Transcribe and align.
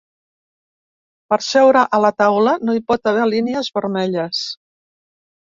Per 1.33 1.37
seure 1.47 1.83
a 1.97 1.99
la 2.05 2.11
taula 2.23 2.55
no 2.65 2.75
hi 2.79 2.83
pot 2.93 3.11
haver 3.13 3.29
línies 3.35 3.71
vermelles. 3.79 4.43